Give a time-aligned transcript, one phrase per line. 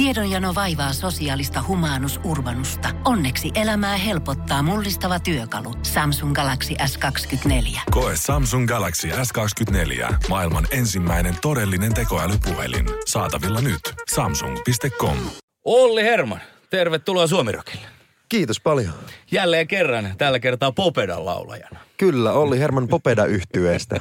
[0.00, 2.88] Tiedonjano vaivaa sosiaalista humanus urbanusta.
[3.04, 5.74] Onneksi elämää helpottaa mullistava työkalu.
[5.82, 7.80] Samsung Galaxy S24.
[7.90, 10.14] Koe Samsung Galaxy S24.
[10.28, 12.86] Maailman ensimmäinen todellinen tekoälypuhelin.
[13.06, 13.80] Saatavilla nyt.
[14.14, 15.16] Samsung.com.
[15.64, 16.40] Olli Herman,
[16.70, 17.86] tervetuloa Suomirokille.
[18.28, 18.94] Kiitos paljon.
[19.30, 21.89] Jälleen kerran, tällä kertaa Popedan laulajana.
[22.00, 24.00] Kyllä, Olli Herman Popeda yhtyeestä.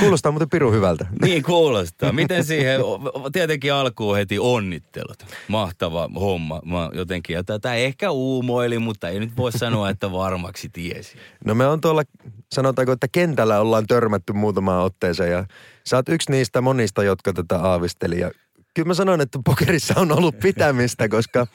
[0.00, 1.06] Kuulostaa muuten piru hyvältä.
[1.22, 2.12] Niin kuulostaa.
[2.12, 2.80] Miten siihen,
[3.32, 5.16] tietenkin alkuun heti onnittelut.
[5.48, 6.60] Mahtava homma.
[6.64, 11.16] Mä jotenkin, ja tätä ehkä uumoili, mutta ei nyt voi sanoa, että varmaksi tiesi.
[11.44, 12.02] No me on tuolla,
[12.52, 15.44] sanotaanko, että kentällä ollaan törmätty muutamaan otteeseen ja
[15.86, 18.20] sä oot yksi niistä monista, jotka tätä aavisteli.
[18.20, 18.30] Ja
[18.74, 21.46] kyllä mä sanoin, että pokerissa on ollut pitämistä, koska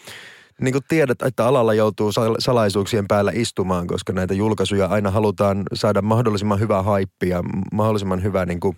[0.62, 6.02] niin kuin tiedät, että alalla joutuu salaisuuksien päällä istumaan, koska näitä julkaisuja aina halutaan saada
[6.02, 8.78] mahdollisimman hyvä haippi ja mahdollisimman hyvä niin kuin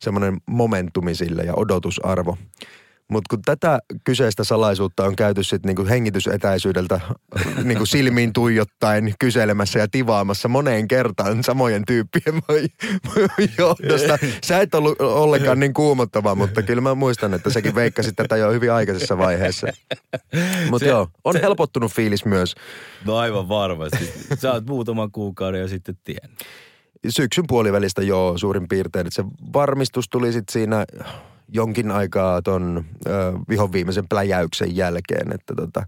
[0.00, 2.36] semmoinen momentumi sille ja odotusarvo.
[3.14, 7.00] Mutta kun tätä kyseistä salaisuutta on käyty sitten niinku hengitysetäisyydeltä
[7.64, 12.42] niinku silmiin tuijottaen kyselemässä ja tivaamassa moneen kertaan samojen tyyppien
[13.58, 14.18] johdosta.
[14.44, 18.52] Sä et ollut ollenkaan niin kuumottava, mutta kyllä mä muistan, että sekin veikkasi tätä jo
[18.52, 19.66] hyvin aikaisessa vaiheessa.
[20.70, 22.54] Mutta joo, on se, helpottunut fiilis myös.
[23.04, 24.12] No aivan varmasti.
[24.38, 26.38] Sä oot muutaman kuukauden jo sitten tiennyt.
[27.08, 29.06] Syksyn puolivälistä joo suurin piirtein.
[29.06, 30.84] Että se varmistus tuli sitten siinä
[31.48, 33.10] jonkin aikaa ton ö,
[33.48, 35.86] vihon viimeisen pläjäyksen jälkeen, että tota,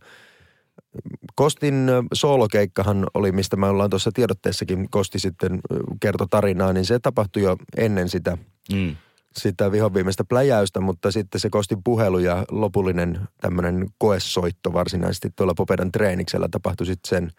[1.35, 5.61] Kostin soolokeikkahan oli, mistä me ollaan tuossa tiedotteessakin, Kosti sitten
[6.01, 8.39] kertoi tarinaa, niin se tapahtui jo ennen sitä,
[8.73, 8.97] mm.
[9.37, 15.55] sitä vihon viimeistä pläjäystä, mutta sitten se Kostin puhelu ja lopullinen tämmöinen koessoitto varsinaisesti tuolla
[15.55, 17.31] Popedan treeniksellä tapahtui sitten sen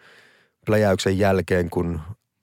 [0.66, 2.00] pläjäyksen jälkeen, kun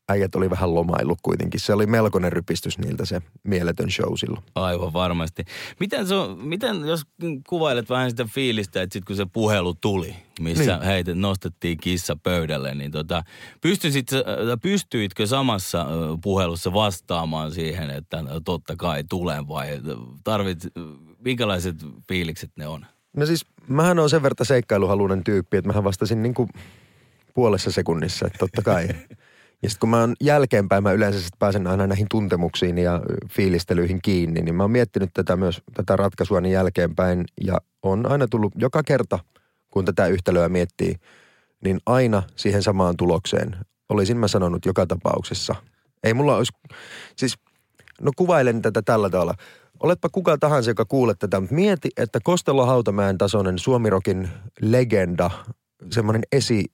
[0.09, 1.59] äijät oli vähän lomaillut kuitenkin.
[1.59, 4.43] Se oli melkoinen rypistys niiltä se mieletön show silloin.
[4.55, 5.45] Aivan varmasti.
[5.79, 7.01] Miten, se on, miten jos
[7.49, 10.85] kuvailet vähän sitä fiilistä, että sitten kun se puhelu tuli, missä niin.
[10.85, 13.23] heitä nostettiin kissa pöydälle, niin tota,
[13.61, 14.21] pystyisit, äh,
[14.61, 15.87] pystyitkö samassa äh,
[16.23, 19.81] puhelussa vastaamaan siihen, että totta kai tulen vai
[20.23, 20.59] tarvit,
[21.19, 21.75] minkälaiset
[22.07, 22.85] fiilikset ne on?
[23.17, 26.49] No siis, mähän on sen verran seikkailuhaluinen tyyppi, että mähän vastasin niin kuin
[27.33, 28.87] puolessa sekunnissa, että totta kai.
[29.65, 33.99] Ja sitten kun mä oon jälkeenpäin, mä yleensä sit pääsen aina näihin tuntemuksiin ja fiilistelyihin
[34.01, 37.25] kiinni, niin mä oon miettinyt tätä myös, tätä ratkaisua niin jälkeenpäin.
[37.41, 39.19] Ja on aina tullut joka kerta,
[39.71, 40.95] kun tätä yhtälöä miettii,
[41.63, 43.55] niin aina siihen samaan tulokseen.
[43.89, 45.55] Olisin mä sanonut joka tapauksessa.
[46.03, 46.53] Ei mulla olisi,
[47.15, 47.35] siis
[48.01, 49.33] no kuvailen tätä tällä tavalla.
[49.79, 54.29] Oletpa kuka tahansa, joka kuulet tätä, mutta mieti, että Kostelo Hautamäen tasoinen Suomirokin
[54.61, 55.31] legenda,
[55.91, 56.65] semmoinen esi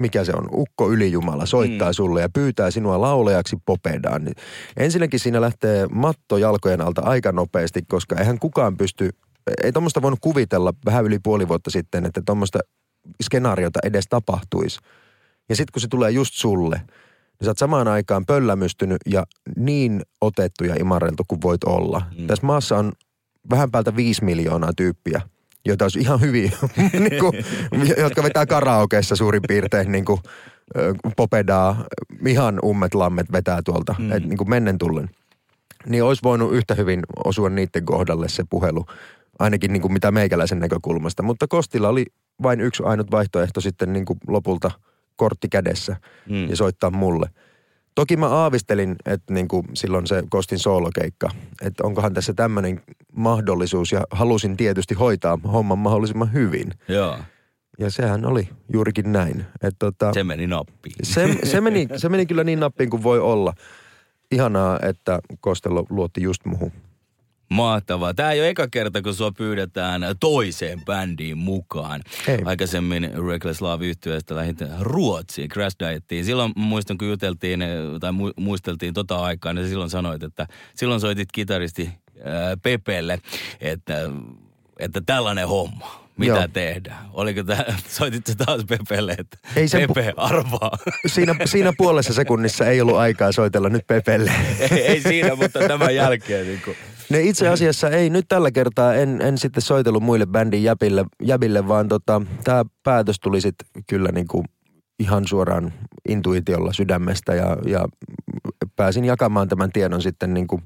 [0.00, 1.94] mikä se on, ukko ylijumala, soittaa mm.
[1.94, 4.24] sulle ja pyytää sinua laulajaksi popedaan.
[4.24, 4.34] Niin
[4.76, 9.10] ensinnäkin siinä lähtee matto jalkojen alta aika nopeasti, koska eihän kukaan pysty,
[9.62, 12.58] ei tuommoista voinut kuvitella vähän yli puoli vuotta sitten, että tuommoista
[13.22, 14.80] skenaariota edes tapahtuisi.
[15.48, 20.02] Ja sitten kun se tulee just sulle, niin sä oot samaan aikaan pöllämystynyt ja niin
[20.20, 22.02] otettu ja imarreltu kuin voit olla.
[22.18, 22.26] Mm.
[22.26, 22.92] Tässä maassa on
[23.50, 25.20] vähän päältä viisi miljoonaa tyyppiä–
[25.66, 26.52] joita olisi ihan hyvin,
[27.08, 27.44] niin kuin,
[27.98, 30.20] jotka vetää karaokeessa suurin piirtein niin kuin,
[31.16, 31.84] popedaa,
[32.26, 34.12] ihan ummet lammet vetää tuolta, mm.
[34.12, 35.10] et, niin kuin mennen tullen.
[35.86, 38.86] Niin olisi voinut yhtä hyvin osua niiden kohdalle se puhelu,
[39.38, 41.22] ainakin niin kuin mitä meikäläisen näkökulmasta.
[41.22, 42.04] Mutta Kostilla oli
[42.42, 44.70] vain yksi ainut vaihtoehto sitten niin kuin lopulta
[45.16, 45.96] kortti kädessä
[46.28, 46.48] mm.
[46.48, 47.30] ja soittaa mulle–
[47.96, 51.30] Toki mä aavistelin, että niin kuin silloin se Kostin soolokeikka,
[51.62, 56.72] että onkohan tässä tämmöinen mahdollisuus ja halusin tietysti hoitaa homman mahdollisimman hyvin.
[56.88, 57.18] Joo.
[57.78, 59.40] Ja sehän oli juurikin näin.
[59.40, 60.94] Että tota, se meni nappiin.
[61.02, 63.54] Se, se, meni, se meni kyllä niin nappiin kuin voi olla.
[64.30, 66.72] Ihanaa, että Kostelo luotti just muhun.
[67.48, 68.14] Mahtavaa.
[68.14, 72.02] Tämä ei ole eka kerta, kun sua pyydetään toiseen bändiin mukaan.
[72.28, 72.38] Ei.
[72.44, 76.24] Aikaisemmin Reckless Love yhtyeestä lähdin Ruotsiin, Crash Dietiin.
[76.24, 77.64] Silloin muistan, kun juteltiin
[78.00, 81.90] tai muisteltiin tota aikaa, niin silloin sanoit, että silloin soitit kitaristi
[82.24, 83.18] ää, Pepelle,
[83.60, 83.94] että,
[84.78, 86.48] että tällainen homma mitä Joo.
[86.52, 87.06] tehdään?
[87.12, 90.78] Oliko tämä, soititte taas Pepelle, että ei sen Pepe pu- arvaa?
[91.06, 94.32] Siinä, siinä puolessa sekunnissa ei ollut aikaa soitella nyt Pepelle.
[94.70, 96.76] ei, ei siinä, mutta tämän jälkeen niin kuin.
[97.10, 101.68] Ne itse asiassa ei nyt tällä kertaa, en, en sitten soitellut muille bändin jäbille, jäbille
[101.68, 104.44] vaan tota, tämä päätös tuli sitten kyllä niin kuin
[104.98, 105.72] ihan suoraan
[106.08, 107.84] intuitiolla sydämestä ja, ja
[108.76, 110.62] pääsin jakamaan tämän tiedon sitten niin kuin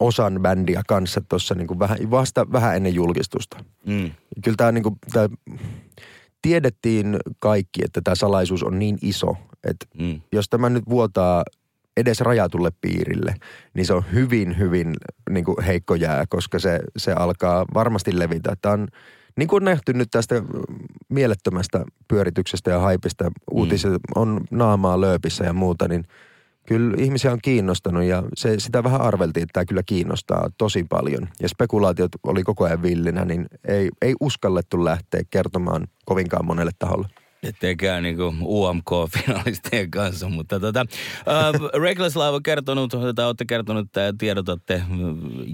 [0.00, 3.64] osan bändiä kanssa tuossa niin vähän, vasta vähän ennen julkistusta.
[3.86, 4.10] Mm.
[4.44, 5.28] Kyllä tämä niin kuin, tämä,
[6.42, 10.20] tiedettiin kaikki, että tämä salaisuus on niin iso, että mm.
[10.32, 11.44] jos tämä nyt vuotaa
[11.96, 13.34] edes rajatulle piirille,
[13.74, 14.94] niin se on hyvin, hyvin
[15.30, 18.56] niin kuin heikko jää, koska se, se alkaa varmasti levitä.
[18.62, 18.88] Tämä on
[19.36, 20.42] niin kuin on nähty nyt tästä
[21.08, 26.04] mielettömästä pyörityksestä ja haipista, uutiset on naamaa lööpissä ja muuta, niin
[26.66, 31.28] kyllä ihmisiä on kiinnostanut ja se, sitä vähän arveltiin, että tämä kyllä kiinnostaa tosi paljon.
[31.42, 37.08] Ja spekulaatiot oli koko ajan villinä, niin ei, ei uskallettu lähteä kertomaan kovinkaan monelle taholle
[37.42, 44.14] etteikään niinku UMK-finalistien kanssa, mutta tota, uh, Reckless Live on kertonut, tai olette kertonut, että
[44.18, 44.82] tiedotatte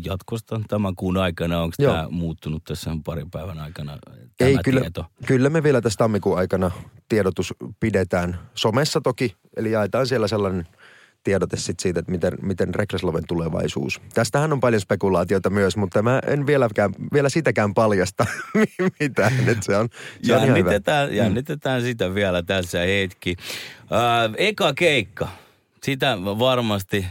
[0.05, 1.61] jatkosta tämän kuun aikana.
[1.61, 3.99] Onko tämä muuttunut tässä parin päivän aikana
[4.38, 5.05] tämä Ei, kyllä, tieto?
[5.27, 6.71] kyllä me vielä tässä tammikuun aikana
[7.09, 10.67] tiedotus pidetään somessa toki, eli jaetaan siellä sellainen
[11.26, 14.00] tiedote sit siitä, että miten, miten Rekresloven tulevaisuus.
[14.14, 18.26] Tästähän on paljon spekulaatioita myös, mutta mä en vieläkään, vielä sitäkään paljasta
[19.00, 19.32] mitään.
[19.49, 19.88] Että se on,
[20.23, 21.17] se jännitetään, on mm.
[21.17, 23.37] jännitetään sitä vielä tässä hetki.
[23.81, 25.28] Äh, eka keikka.
[25.82, 27.06] Sitä varmasti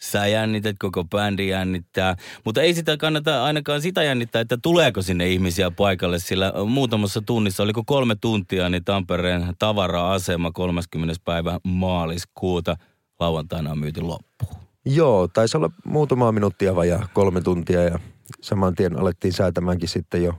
[0.00, 2.16] sä jännität, koko bändi jännittää.
[2.44, 7.62] Mutta ei sitä kannata ainakaan sitä jännittää, että tuleeko sinne ihmisiä paikalle, sillä muutamassa tunnissa,
[7.62, 11.14] oliko kolme tuntia, niin Tampereen tavara-asema 30.
[11.24, 12.76] päivä maaliskuuta–
[13.20, 14.62] lauantaina on myyty loppuun.
[14.84, 17.98] Joo, taisi olla muutama minuuttia vajaa kolme tuntia ja
[18.40, 20.34] saman tien alettiin säätämäänkin sitten jo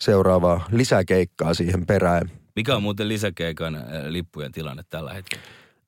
[0.00, 2.30] seuraavaa lisäkeikkaa siihen perään.
[2.56, 5.44] Mikä on muuten lisäkeikan äh, lippujen tilanne tällä hetkellä?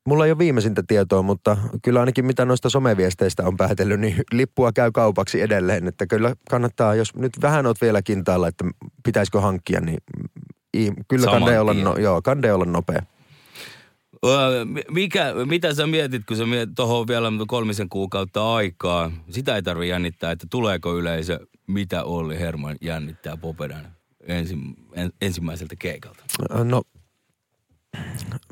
[0.06, 4.72] Mulla ei ole viimeisintä tietoa, mutta kyllä ainakin mitä noista someviesteistä on päätellyt, niin lippua
[4.72, 5.88] käy kaupaksi edelleen.
[5.88, 8.64] Että kyllä kannattaa, jos nyt vähän oot vielä kintaalla, että
[9.04, 9.99] pitäisikö hankkia, niin
[11.08, 13.02] kyllä kande olla, no, joo, kande olla nopea.
[14.91, 19.11] Mikä, mitä sä mietit, kun sä mietit tuohon vielä kolmisen kuukautta aikaa?
[19.31, 23.93] Sitä ei tarvitse jännittää, että tuleeko yleisö, mitä Olli Herman jännittää Popedan
[24.27, 24.57] ensi,
[24.95, 26.25] en, ensimmäiseltä keikalta?
[26.65, 26.83] No,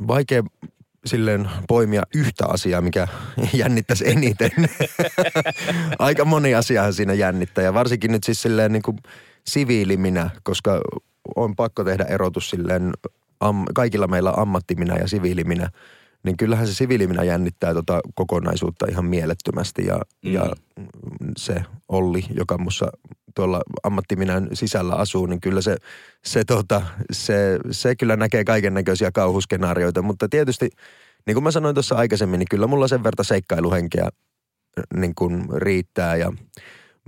[0.09, 0.43] vaikea
[1.07, 3.09] silleen poimia yhtä asiaa, mikä
[3.53, 4.51] jännittäisi eniten.
[5.99, 8.99] Aika moni asiahan siinä jännittää ja varsinkin nyt siis silleen niin kuin
[9.47, 10.81] siviiliminä, koska
[11.37, 12.93] on pakko tehdä erotus silleen
[13.41, 15.71] am, kaikilla meillä ammattiminä ja siviiliminä,
[16.23, 19.87] niin kyllähän se siviiliminä jännittää tota kokonaisuutta ihan mielettömästi.
[19.87, 20.33] Ja, mm.
[20.33, 20.53] ja
[21.37, 22.91] se Olli, joka mussa
[23.35, 25.77] tuolla ammattiminän sisällä asuu, niin kyllä se,
[26.25, 26.83] se, tota,
[27.13, 30.03] se, se kyllä näkee kaiken näköisiä kauhuskenaarioita.
[30.03, 30.71] Mutta tietysti,
[31.27, 34.09] niin kuin mä sanoin tuossa aikaisemmin, niin kyllä mulla sen verta seikkailuhenkeä
[34.95, 36.33] niin kuin riittää ja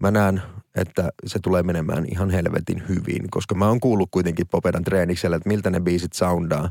[0.01, 0.43] mä näen
[0.75, 5.49] että se tulee menemään ihan helvetin hyvin, koska mä oon kuullut kuitenkin Popedan treeniksellä, että
[5.49, 6.71] miltä ne biisit soundaa.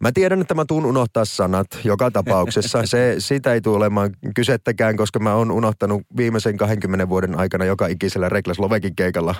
[0.00, 2.86] Mä tiedän, että mä tuun unohtaa sanat joka tapauksessa.
[2.86, 7.86] Se, siitä ei tule olemaan kysettäkään, koska mä oon unohtanut viimeisen 20 vuoden aikana joka
[7.86, 9.34] ikisellä Reklas Lovekin keikalla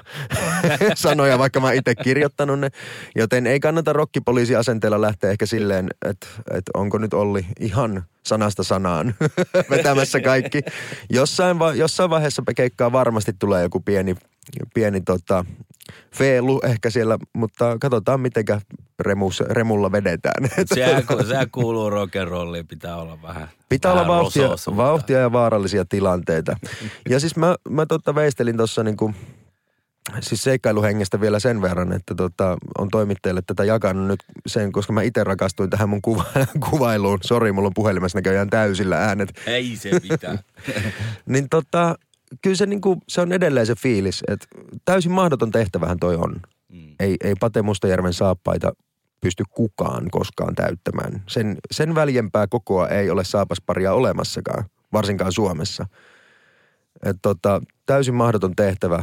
[0.94, 2.68] sanoja, vaikka mä itse kirjoittanut ne.
[3.14, 9.14] Joten ei kannata rokkipoliisiasenteella lähteä ehkä silleen, että, että onko nyt Olli ihan sanasta sanaan
[9.70, 10.60] vetämässä kaikki.
[11.10, 14.14] Jossain, va- jossain vaiheessa keikkaa varmasti tulee joku pieni,
[14.74, 15.44] pieni tota,
[16.14, 18.60] feelu ehkä siellä, mutta katsotaan mitenkä
[19.00, 20.48] remus, remulla vedetään.
[20.74, 26.56] Sehän, sehän kuuluu rock'n'rolliin, pitää olla vähän Pitää vähän olla vauhtia, vauhtia ja vaarallisia tilanteita.
[27.08, 29.14] ja siis mä, mä totta veistelin tuossa niinku,
[30.20, 35.02] siis seikkailuhengestä vielä sen verran, että tota, on toimittajille tätä jakanut nyt sen, koska mä
[35.02, 36.24] itse rakastuin tähän mun kuva,
[36.70, 37.18] kuvailuun.
[37.22, 39.28] Sori, mulla on puhelimessa näköjään täysillä äänet.
[39.46, 40.38] Ei se mitään.
[41.26, 41.94] niin tota,
[42.42, 44.46] kyllä se, niinku, se on edelleen se fiilis, että
[44.84, 46.40] täysin mahdoton tehtävähän toi on.
[46.74, 46.94] Mm.
[47.00, 48.72] Ei, ei Pate Mustajärven saappaita
[49.20, 51.22] pysty kukaan koskaan täyttämään.
[51.28, 55.86] Sen, sen väljempää kokoa ei ole saapasparia olemassakaan, varsinkaan Suomessa.
[57.04, 59.02] Et tota, täysin mahdoton tehtävä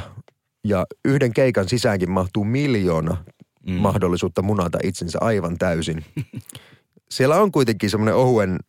[0.64, 3.18] ja yhden keikan sisäänkin mahtuu miljoona
[3.68, 3.74] mm.
[3.74, 6.06] mahdollisuutta munata itsensä aivan täysin.
[7.12, 8.60] Siellä on kuitenkin semmoinen ohuen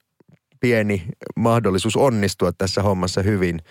[0.60, 3.60] pieni mahdollisuus onnistua tässä hommassa hyvin–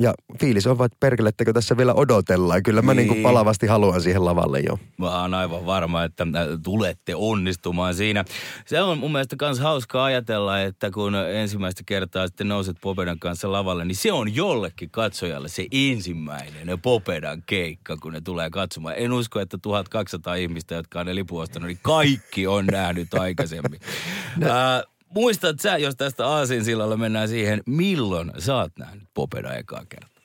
[0.00, 2.62] ja fiilis on vaan, että perkelettekö tässä vielä odotellaan.
[2.62, 3.10] Kyllä mä niin.
[3.10, 4.78] niin palavasti haluan siihen lavalle jo.
[4.98, 8.24] Mä oon aivan varma, että äh, tulette onnistumaan siinä.
[8.66, 13.52] Se on mun mielestä myös hauskaa ajatella, että kun ensimmäistä kertaa sitten nouset Popedan kanssa
[13.52, 18.94] lavalle, niin se on jollekin katsojalle se ensimmäinen Popedan keikka, kun ne tulee katsomaan.
[18.98, 23.80] En usko, että 1200 ihmistä, jotka on ne lipu ostanut, niin kaikki on nähnyt aikaisemmin.
[24.36, 24.46] no.
[24.46, 29.84] äh, muistat sä, jos tästä Aasin sillalla mennään siihen, milloin sä oot nähnyt Popeda ekaa
[29.88, 30.22] kertaa?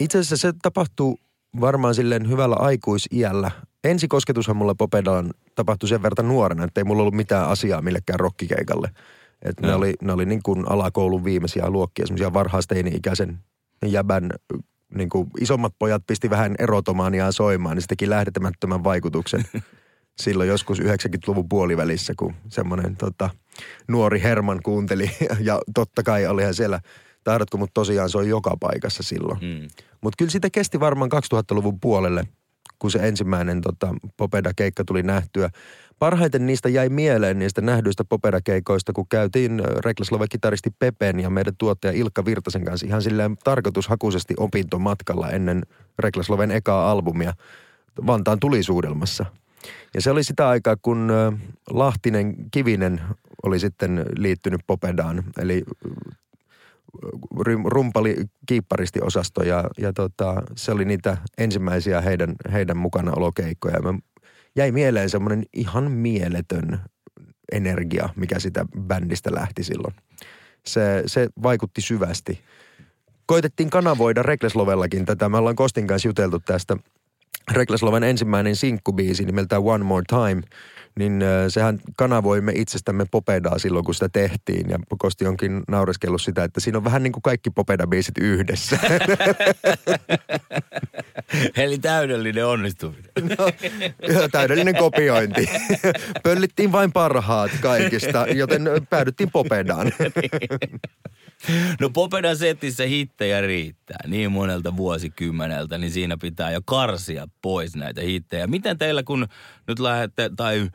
[0.00, 1.18] Itse asiassa se tapahtuu
[1.60, 3.50] varmaan silleen hyvällä aikuisiällä.
[3.84, 8.20] Ensi kosketushan mulla Popedaan tapahtui sen verran nuorena, että ei mulla ollut mitään asiaa millekään
[8.20, 8.90] rokkikeikalle.
[9.42, 9.68] Et no.
[9.68, 13.38] ne, oli, ne oli niin kuin alakoulun viimeisiä luokkia, semmoisia varhaisteini-ikäisen
[13.86, 14.30] jäbän
[14.94, 19.44] niin kuin isommat pojat pisti vähän erotomaaniaa soimaan, niin se teki lähdetämättömän vaikutuksen.
[20.22, 23.30] silloin joskus 90-luvun puolivälissä, kun semmoinen tota,
[23.88, 25.10] nuori Herman kuunteli.
[25.40, 26.80] Ja totta kai olihan siellä
[27.24, 29.38] Tahdatko, mutta tosiaan se on joka paikassa silloin.
[29.40, 29.68] Mm.
[30.00, 32.28] Mutta kyllä sitä kesti varmaan 2000-luvun puolelle,
[32.78, 35.50] kun se ensimmäinen tota, Popeda-keikka tuli nähtyä.
[35.98, 42.24] Parhaiten niistä jäi mieleen niistä nähdyistä Popeda-keikoista, kun käytiin Reklaslove-kitaristi Pepen ja meidän tuottaja Ilkka
[42.24, 45.62] Virtasen kanssa ihan silleen tarkoitushakuisesti opintomatkalla ennen
[45.98, 47.32] Reklasloven ekaa albumia
[48.06, 49.26] Vantaan tulisuudelmassa.
[49.94, 51.12] Ja se oli sitä aikaa, kun
[51.70, 53.00] Lahtinen Kivinen
[53.42, 55.62] oli sitten liittynyt Popedaan, eli
[57.64, 58.16] rumpali
[58.46, 63.82] kiipparistiosasto ja, ja tota, se oli niitä ensimmäisiä heidän, heidän mukana olokeikkoja.
[63.82, 63.94] Mä
[64.56, 66.80] jäi mieleen semmoinen ihan mieletön
[67.52, 69.94] energia, mikä sitä bändistä lähti silloin.
[70.66, 72.40] Se, se vaikutti syvästi.
[73.26, 75.28] Koitettiin kanavoida Rekleslovellakin tätä.
[75.28, 76.76] Me ollaan Kostin kanssa juteltu tästä–
[77.50, 80.42] Reklesloven ensimmäinen sinkkubiisi nimeltä One More Time,
[80.98, 84.70] niin sehän kanavoimme itsestämme Popedaa silloin, kun sitä tehtiin.
[84.70, 88.78] Ja Kosti onkin naureskellut sitä, että siinä on vähän niin kuin kaikki Popeda-biisit yhdessä.
[91.56, 93.02] Eli täydellinen onnistuminen.
[94.14, 95.50] No, täydellinen kopiointi.
[96.22, 99.92] Pöllittiin vain parhaat kaikista, joten päädyttiin Popedaan.
[101.80, 108.00] No Popedan setissä hittejä riittää niin monelta vuosikymmeneltä, niin siinä pitää jo karsia pois näitä
[108.00, 108.46] hittejä.
[108.46, 109.28] Miten teillä, kun
[109.68, 110.70] nyt lähdette, tai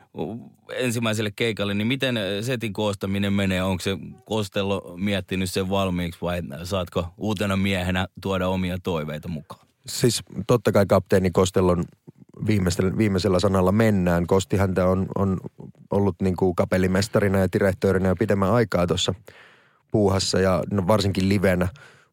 [0.76, 3.62] ensimmäiselle keikalle, niin miten setin koostaminen menee?
[3.62, 9.66] Onko se Kostello miettinyt sen valmiiksi vai saatko uutena miehenä tuoda omia toiveita mukaan?
[9.86, 11.84] Siis totta kai kapteeni Kostellon
[12.46, 14.26] viimeisellä, viimeisellä sanalla mennään.
[14.26, 15.40] Kosti häntä on, on
[15.90, 19.14] ollut niin kuin kapellimestarina ja direktöörinä jo pidemmän aikaa tuossa–
[19.90, 21.68] puuhassa ja no varsinkin livenä.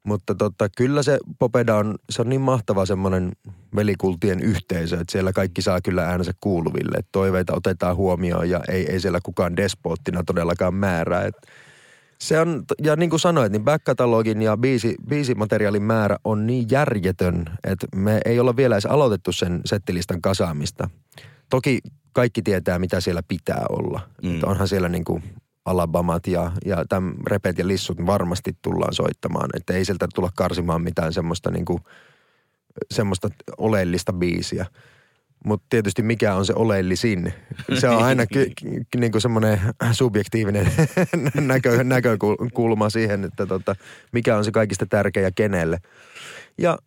[0.06, 3.32] Mutta tota, kyllä se Popeda on, se on niin mahtava semmoinen
[3.76, 6.98] velikultien yhteisö, että siellä kaikki saa kyllä äänensä kuuluville.
[6.98, 11.26] Että toiveita otetaan huomioon ja ei, ei siellä kukaan despoottina todellakaan määrää.
[11.26, 11.36] Et
[12.20, 17.46] se on, ja niin kuin sanoit, niin back-katalogin ja biisi, biisimateriaalin määrä on niin järjetön,
[17.64, 20.90] että me ei olla vielä edes aloitettu sen settilistan kasaamista.
[21.50, 21.80] Toki
[22.14, 24.00] kaikki tietää, mitä siellä pitää olla.
[24.24, 24.34] Mm.
[24.34, 25.24] Että onhan siellä niin kuin
[25.66, 29.50] Alabamat ja, ja tämän repet ja lissut varmasti tullaan soittamaan.
[29.54, 31.80] Että ei sieltä tulla karsimaan mitään semmoista, niin kuin,
[32.92, 34.66] semmoista oleellista biisiä.
[35.46, 37.34] Mutta tietysti mikä on se oleellisin?
[37.80, 38.46] Se on aina ky,
[38.92, 39.60] ky, niin kuin semmoinen
[39.92, 40.72] subjektiivinen
[41.36, 43.76] näkö, näkökulma siihen, että tota,
[44.12, 45.78] mikä on se kaikista tärkeä kenelle.
[46.58, 46.78] Ja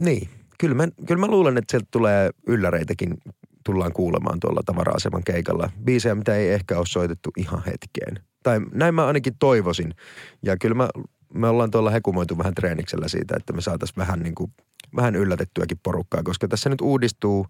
[0.00, 3.18] niin, kyllä mä, kyllä mä luulen, että sieltä tulee ylläreitäkin
[3.64, 5.70] tullaan kuulemaan tuolla tavara-aseman keikalla.
[5.84, 8.24] Biisejä, mitä ei ehkä ole soitettu ihan hetkeen.
[8.42, 9.94] Tai näin mä ainakin toivoisin.
[10.42, 10.88] Ja kyllä mä,
[11.34, 14.52] me ollaan tuolla hekumoitu vähän treeniksellä siitä, että me saataisiin vähän, niin kuin,
[14.96, 17.46] vähän yllätettyäkin porukkaa, koska tässä nyt uudistuu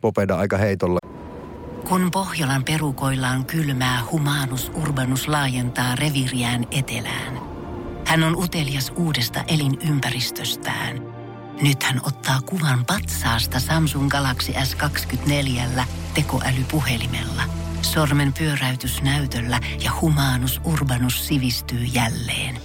[0.00, 0.98] Popeda aika heitolla.
[1.88, 7.38] Kun Pohjolan perukoillaan kylmää, humanus urbanus laajentaa reviriään etelään.
[8.06, 11.02] Hän on utelias uudesta elinympäristöstään–
[11.62, 15.82] nyt hän ottaa kuvan patsaasta Samsung Galaxy S24
[16.14, 17.42] tekoälypuhelimella.
[17.82, 22.58] Sormen pyöräytys näytöllä ja humanus urbanus sivistyy jälleen.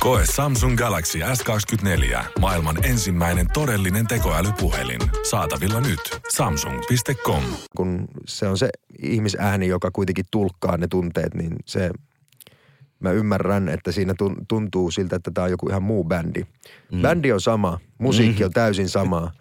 [0.00, 2.24] Koe Samsung Galaxy S24.
[2.40, 5.00] Maailman ensimmäinen todellinen tekoälypuhelin.
[5.30, 6.00] Saatavilla nyt.
[6.32, 7.42] Samsung.com.
[7.76, 8.68] Kun se on se
[9.02, 11.90] ihmisääni, joka kuitenkin tulkkaa ne tunteet, niin se
[13.00, 14.14] mä ymmärrän, että siinä
[14.48, 16.46] tuntuu siltä, että tämä on joku ihan muu bändi.
[16.92, 17.02] Mm.
[17.02, 18.46] Bändi on sama, musiikki mm.
[18.46, 19.32] on täysin sama,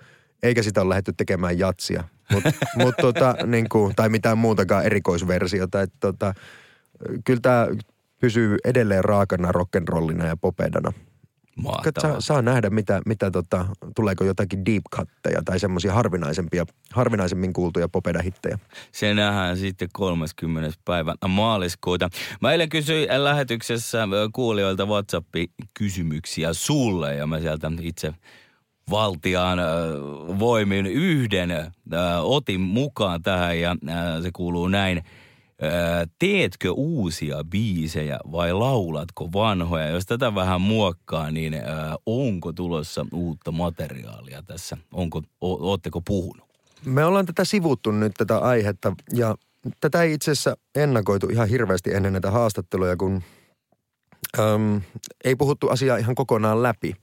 [0.43, 2.03] eikä sitä ole lähdetty tekemään jatsia.
[2.31, 2.43] Mut,
[2.83, 5.81] mut tota, niin kuin, tai mitään muutakaan erikoisversiota.
[5.81, 6.33] Että tota,
[7.25, 7.67] kyllä tämä
[8.21, 10.93] pysyy edelleen raakana rock'n'rollina ja popedana.
[11.99, 17.89] Saa, saa nähdä, mitä, mitä tota, tuleeko jotakin deep cutteja tai semmoisia harvinaisempia, harvinaisemmin kuultuja
[17.89, 18.59] popeda-hittejä.
[18.91, 20.77] Se nähdään sitten 30.
[20.85, 22.09] päivän maaliskuuta.
[22.41, 28.13] Mä eilen kysyin lähetyksessä kuulijoilta WhatsApp-kysymyksiä sulle ja mä sieltä itse
[28.91, 29.59] valtiaan
[30.39, 31.49] voimin yhden
[32.21, 33.75] otin mukaan tähän ja
[34.21, 35.03] se kuuluu näin–
[36.19, 39.89] teetkö uusia biisejä vai laulatko vanhoja?
[39.89, 41.53] Jos tätä vähän muokkaa, niin
[42.05, 44.77] onko tulossa uutta materiaalia tässä?
[44.91, 46.45] Onko, ootteko puhunut?
[46.85, 49.35] Me ollaan tätä sivuttu nyt tätä aihetta ja
[49.81, 53.23] tätä ei itse asiassa ennakoitu ihan hirveästi ennen näitä haastatteluja, kun
[54.39, 54.81] äm,
[55.23, 56.93] ei puhuttu asiaa ihan kokonaan läpi.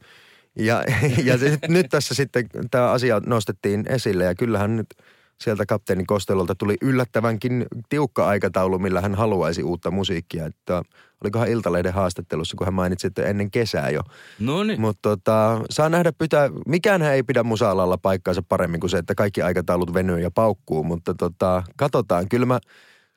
[0.59, 0.85] Ja,
[1.25, 1.35] ja
[1.69, 4.87] nyt tässä sitten tämä asia nostettiin esille ja kyllähän nyt–
[5.43, 10.47] sieltä kapteeni Kostelolta tuli yllättävänkin tiukka aikataulu, millä hän haluaisi uutta musiikkia.
[10.47, 10.83] Että
[11.25, 14.01] olikohan Iltalehden haastattelussa, kun hän mainitsi, että ennen kesää jo.
[14.39, 14.81] No niin.
[14.81, 19.43] Mutta tota, saa nähdä, pitää, mikään ei pidä musa paikkaansa paremmin kuin se, että kaikki
[19.43, 20.85] aikataulut venyy ja paukkuu.
[20.85, 22.61] Mutta tota, katsotaan, kyllä mä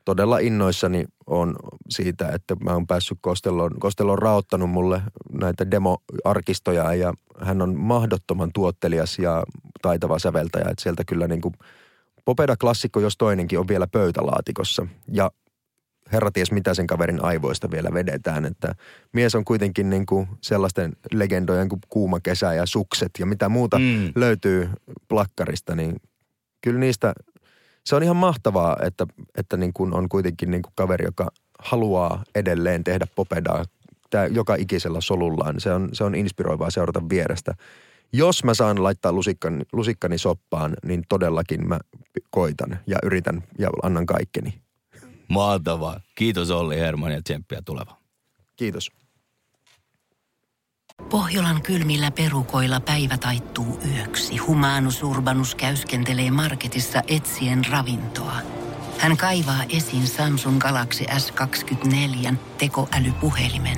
[0.06, 1.56] todella innoissani on
[1.90, 3.80] siitä, että mä oon päässyt Kosteloon.
[3.80, 5.02] Kostelo on raottanut mulle
[5.32, 9.44] näitä demoarkistoja ja hän on mahdottoman tuottelias ja
[9.82, 10.66] taitava säveltäjä.
[10.70, 11.54] Että sieltä kyllä niin kuin
[12.26, 14.88] Popeda-klassikko, jos toinenkin, on vielä pöytälaatikossa.
[15.12, 15.32] Ja
[16.12, 18.46] herra ties mitä sen kaverin aivoista vielä vedetään.
[18.46, 18.76] Että
[19.14, 23.80] mies on kuitenkin niin kuin sellaisten legendojen kuin Kuuma kesä ja Sukset ja mitä muuta
[23.80, 24.12] mm.
[24.16, 24.70] löytyy
[25.08, 25.96] plakkarista, niin
[26.62, 27.14] kyllä niistä–
[27.86, 32.24] se on ihan mahtavaa, että, että niin kuin on kuitenkin niin kuin kaveri, joka haluaa
[32.36, 33.66] edelleen tehdä popedaa
[34.10, 35.60] tää, joka ikisellä solullaan.
[35.60, 37.54] Se on, se on inspiroivaa seurata vierestä.
[38.14, 41.80] Jos mä saan laittaa lusikkani, lusikkani soppaan, niin todellakin mä
[42.30, 44.62] koitan ja yritän ja annan kaikkeni.
[45.30, 46.00] Mahtavaa.
[46.16, 47.98] Kiitos Olli Herman ja tsemppiä tuleva.
[48.56, 48.92] Kiitos.
[51.10, 54.38] Pohjolan kylmillä perukoilla päivä taittuu yöksi.
[54.38, 58.36] Humanus Urbanus käyskentelee marketissa etsien ravintoa.
[58.98, 63.78] Hän kaivaa esiin Samsung Galaxy S24 tekoälypuhelimen,